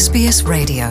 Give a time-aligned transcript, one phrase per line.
[0.00, 0.84] SBS Radio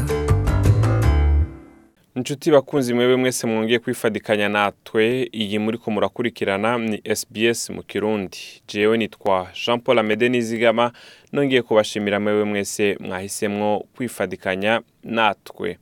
[2.15, 8.37] inshuti bakunzi mwebwe mwese mwongeye kwifadikanya natwe iyi muri ko murakurikirana ni SBS mu kirundi
[8.67, 10.91] jewe nitwa Jean Paul Amede Nizigama
[11.33, 15.78] nongeye kubashimira mwebwe mwese mwahisemwo kwifadikanya natwe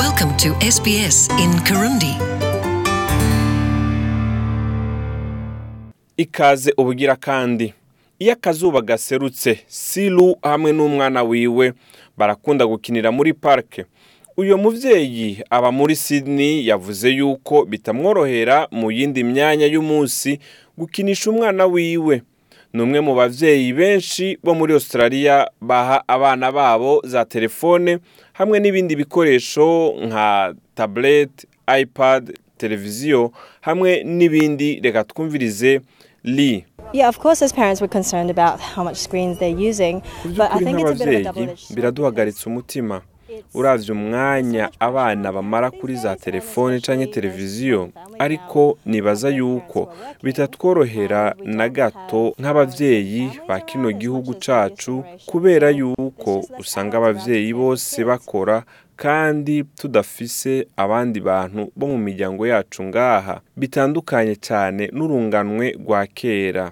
[0.00, 2.14] Welcome to SBS in Kirundi
[6.16, 7.74] Ikaze ubugira kandi
[8.20, 11.72] iyo akazuba gaserutse silu hamwe n'umwana wiwe
[12.18, 13.84] barakunda gukinira muri parike
[14.36, 20.30] uyu mubyeyi aba muri Sydney yavuze yuko bitamworohera mu yindi myanya y'umunsi
[20.78, 22.22] gukinisha umwana wiwe
[22.72, 27.98] ni umwe mu babyeyi benshi bo muri Australia baha abana babo za telefone
[28.32, 31.32] hamwe n'ibindi bikoresho nka tablet
[31.82, 32.24] ipad
[32.60, 35.80] televiziyo hamwe n'ibindi reka twumvirize
[36.24, 37.18] Lee Of
[40.60, 43.00] nk'ababyeyi biraduhagaritse umutima
[43.54, 49.80] uravye umwanya abana bamara kuri za telefone canke televiziyo ariko nibaza yuko
[50.22, 58.64] bitatworohera na gato nk'abavyeyi ba kino gihugu cacu kubera yuko usanga abavyeyi bose bakora
[59.02, 66.66] kandi tudafise abandi bantu bo mu miryango yacu ngaha bitandukanye cyane n'urunganwe rwa kera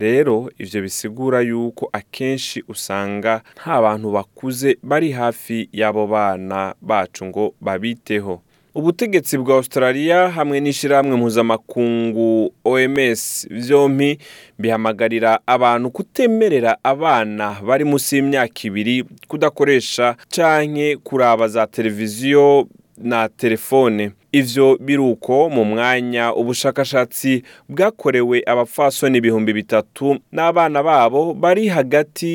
[0.00, 7.54] rero ibyo bisigura yuko akenshi usanga nta bantu bakuze bari hafi y'abo bana bacu ngo
[7.60, 8.40] babiteho
[8.74, 14.18] ubutegetsi bwa Australia hamwe n'ishyirahamwe mpuzamakungu OMS byombi
[14.58, 22.66] bihamagarira abantu kutemerera abana bari munsi y'imyaka ibiri kudakoresha canke kuraba za televiziyo
[23.00, 32.28] na telefone ivyo biruko mu mwanya ubushakashatsi bwakorewe abapfasoni ibihumbi bitatu n'abana babo bari hagati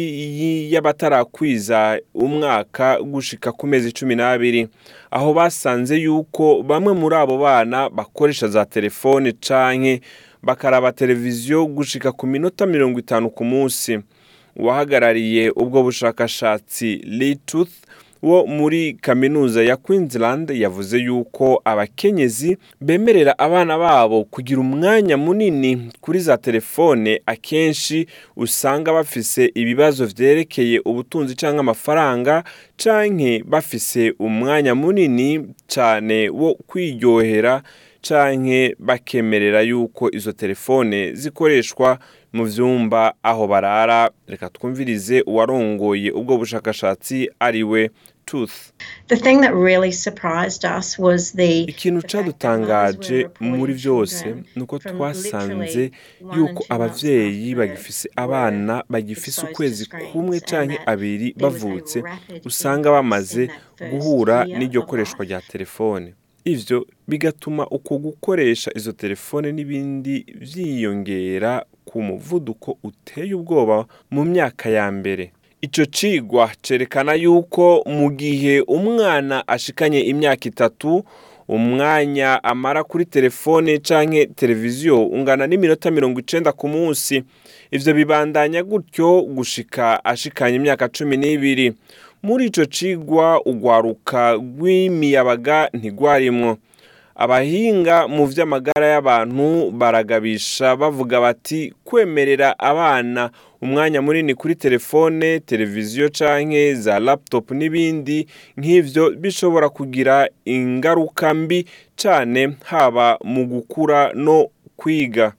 [0.74, 4.68] y'abatarakwiza umwaka gushika ku mezi cumi n'abiri
[5.12, 10.02] aho basanze yuko bamwe muri abo bana bakoresha za telefone canke
[10.44, 14.00] bakaraba televiziyo gushika ku minota mirongo itanu ku munsi
[14.56, 17.74] uwahagarariye ubwo bushakashatsi lituth
[18.26, 26.20] wo muri kaminuza ya Queensland yavuze yuko abakenyezi bemerera abana babo kugira umwanya munini kuri
[26.20, 32.44] za telefone akenshi usanga bafise ibibazo byerekeye ubutunzi cyangwa amafaranga
[32.84, 37.62] canke bafise umwanya munini cyane wo kwiryohera
[38.02, 42.00] canke bakemerera yuko izo telefone zikoreshwa
[42.34, 47.90] mu byumba aho barara reka twumvirize uwarongoye ubwo bushakashatsi ari we
[51.72, 53.18] ikintu cyadutangaje
[53.56, 54.24] muri byose
[54.56, 55.84] ni uko twasanze
[56.36, 61.98] yuko ababyeyi bagifise abana bagifise ukwezi kumwe cyangwa abiri bavutse
[62.50, 63.44] usanga bamaze
[63.92, 66.08] guhura n'iryo koreshwa rya telefone
[66.54, 66.78] ibyo
[67.10, 71.52] bigatuma uko gukoresha izo telefone n'ibindi byiyongera
[71.88, 73.78] ku muvuduko uteye ubwoba
[74.14, 75.26] mu myaka ya mbere
[75.66, 77.66] icyo cigwa cyerekana yuko
[77.98, 80.92] mu gihe umwana ashikanye imyaka itatu
[81.58, 87.16] umwanya amara kuri telefone cyangwa televiziyo ungana n'iminota mirongo icyenda ku munsi
[87.76, 91.68] ibyo bibandanya gutyo gushika ashikanye imyaka cumi n'ibiri
[92.26, 94.22] muri icyo cigwa ugwaruka
[94.58, 96.52] rw'imiyabaga ntigwarimwo
[97.24, 99.46] abahinga mu by'amagara y'abantu
[99.80, 103.24] baragabisha bavuga bati kwemerera abana
[103.66, 108.18] umwanya munini kuri telefone televiziyo canke za laputopu n'ibindi
[108.60, 110.16] nk’ibyo bishobora kugira
[110.56, 111.60] ingaruka mbi
[112.02, 114.38] cane haba mu gukura no
[114.80, 115.34] kwiga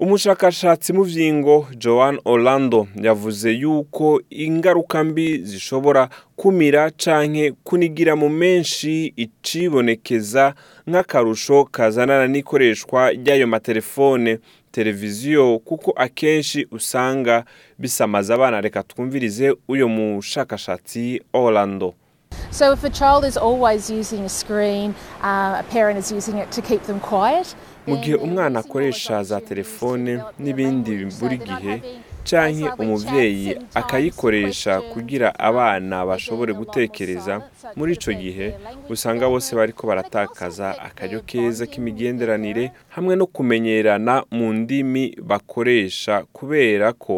[0.00, 6.08] umushakashatsi mu vy'ingo joan orlando yavuze yuko ingaruka mbi zishobora
[6.40, 10.44] kumira canke kunigira mu menshi icibonekeza
[10.88, 14.32] nk'akarusho kazana n'ikoreshwa ry'ayo matelefone
[14.70, 17.44] televiziyo kuko akenshi usanga
[17.78, 21.94] bisamaza abana reka twumvirize uyo mushakashatsi orlando
[22.52, 26.50] So if a child is always using a screen, uh, a parent is using it
[26.52, 27.54] to keep them quiet.
[27.90, 30.10] mu gihe umwana akoresha za telefone
[30.42, 31.74] n'ibindi buri gihe
[32.28, 33.48] cyangwa umubyeyi
[33.80, 37.34] akayikoresha kugira abana bashobore gutekereza
[37.78, 38.46] muri icyo gihe
[38.94, 42.64] usanga bose bariko baratakaza akaryo keza k'imigenderanire
[42.94, 47.16] hamwe no kumenyerana mu ndimi bakoresha kubera ko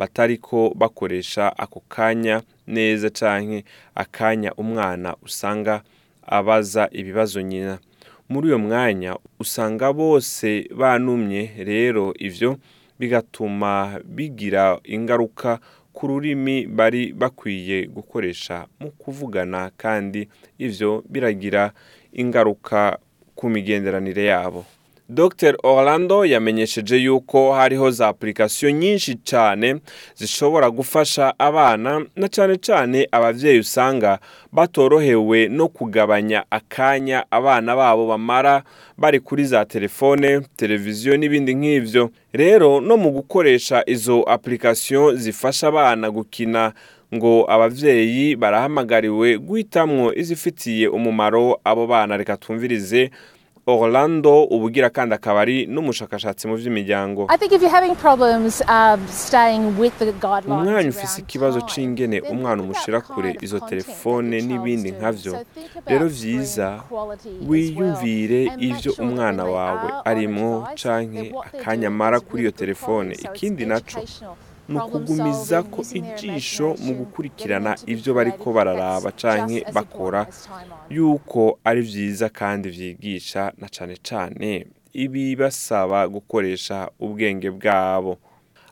[0.00, 2.36] batariko bakoresha ako kanya
[2.76, 3.58] neza cyangwa
[4.02, 5.74] akanya umwana usanga
[6.36, 7.74] abaza ibibazo nyina
[8.30, 10.48] muri uyo mwanya usanga bose
[10.78, 12.50] banumye rero ibyo
[12.98, 13.72] bigatuma
[14.14, 14.64] bigira
[14.94, 15.50] ingaruka
[15.96, 20.20] ku rurimi bari bakwiye gukoresha mu kuvugana kandi
[20.66, 21.62] ibyo biragira
[22.22, 22.80] ingaruka
[23.38, 24.62] ku migenderanire yabo
[25.08, 29.76] dr orlando yamenyesheje yuko hariho za apurikasiyo nyinshi cyane
[30.16, 34.18] zishobora gufasha abana na cyane cyane ababyeyi usanga
[34.52, 38.62] batorohewe no kugabanya akanya abana babo bamara
[38.98, 46.10] bari kuri za telefone televiziyo n'ibindi nk'ibyo rero no mu gukoresha izo apurikasiyo zifasha abana
[46.10, 46.72] gukina
[47.14, 53.10] ngo ababyeyi barahamagariwe guhitamo izifitiye umumaro abo bana reka tumvirize
[53.70, 58.48] Orlando ubugira kandi akabari n'umushakashatsi mu by'imiryango um,
[60.54, 65.32] umwana ufise ikibazo c'ingene umwana umushira kure izo telefone n'ibindi nkavyo
[65.90, 66.68] rero vyiza
[67.48, 70.50] wiyumvire ivyo umwana wawe arimwo
[70.80, 71.24] canke
[71.54, 73.98] akanyamara kuri iyo telefone ikindi naco
[74.68, 80.26] ni ukugumiza ko ijisho mu gukurikirana ibyo bariko bararaba canke bakora
[80.90, 88.18] yuko ari byiza kandi vyigisha na cane cane ibi basaba gukoresha ubwenge bwabo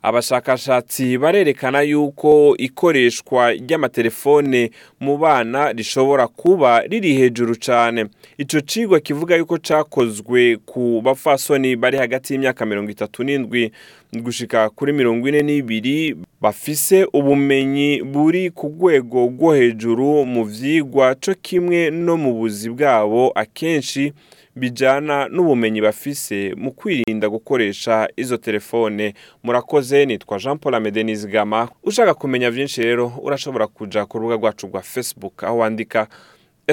[0.02, 4.70] abashakashatsi barerekana yuko ikoreshwa ry'amatelefone
[5.00, 8.06] mu bana rishobora kuba riri hejuru cyane
[8.38, 13.72] icyo cigwa kivuga yuko cyakozwe ku bafasoni bari hagati y'imyaka mirongo itatu n'indwi
[14.12, 21.34] gushika kuri mirongo ine n'ibiri bafise ubumenyi buri ku rwego rwo hejuru mu vyigwa co
[21.34, 24.10] kimwe no mu buzi bwabo akenshi
[24.58, 32.50] bijana n'ubumenyi bafise mu kwirinda gukoresha izo telefone murakoze nitwa jean paul amedenizigama ushaka kumenya
[32.50, 36.06] vyinshi rero urashobora kuja ku rubuga rwacu rwa facebook aho wandika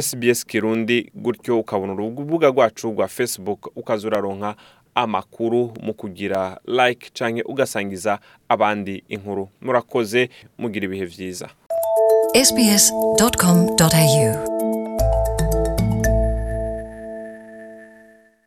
[0.02, 4.56] sbs kirundi gutyo ukabona urubuga rwacu rwa facebook ukaza uraronka
[5.04, 6.40] amakuru mu kugira
[6.80, 8.14] like cyangwa ugasangiza
[8.54, 10.22] abandi inkuru murakoze
[10.60, 11.48] mugira ibihe byiza